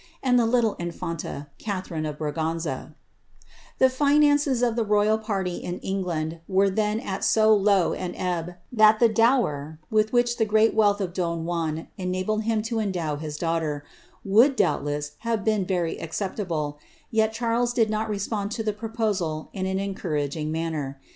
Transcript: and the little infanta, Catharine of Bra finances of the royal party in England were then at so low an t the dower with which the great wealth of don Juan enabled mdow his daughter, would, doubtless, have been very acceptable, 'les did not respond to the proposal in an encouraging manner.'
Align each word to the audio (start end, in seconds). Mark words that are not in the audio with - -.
and 0.23 0.39
the 0.39 0.47
little 0.47 0.73
infanta, 0.79 1.45
Catharine 1.59 2.07
of 2.07 2.17
Bra 2.17 2.33
finances 3.87 4.63
of 4.63 4.75
the 4.75 4.83
royal 4.83 5.19
party 5.19 5.57
in 5.57 5.77
England 5.81 6.39
were 6.47 6.71
then 6.71 6.99
at 6.99 7.23
so 7.23 7.53
low 7.55 7.93
an 7.93 8.13
t 8.13 8.53
the 8.73 9.07
dower 9.13 9.77
with 9.91 10.11
which 10.11 10.37
the 10.37 10.45
great 10.45 10.73
wealth 10.73 11.01
of 11.01 11.13
don 11.13 11.45
Juan 11.45 11.87
enabled 11.99 12.45
mdow 12.45 13.19
his 13.19 13.37
daughter, 13.37 13.85
would, 14.25 14.55
doubtless, 14.55 15.11
have 15.19 15.45
been 15.45 15.65
very 15.67 15.99
acceptable, 15.99 16.79
'les 17.11 17.71
did 17.71 17.91
not 17.91 18.09
respond 18.09 18.49
to 18.53 18.63
the 18.63 18.73
proposal 18.73 19.51
in 19.53 19.67
an 19.67 19.77
encouraging 19.79 20.51
manner.' 20.51 20.99